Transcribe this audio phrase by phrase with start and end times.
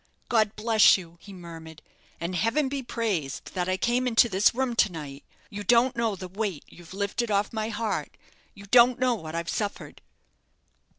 [0.29, 1.83] "God bless you," he murmured;
[2.19, 5.23] "and heaven be praised that I came into this room to night!
[5.51, 8.17] You don't know the weight you've lifted off my heart;
[8.55, 10.01] you don't know what I've suffered."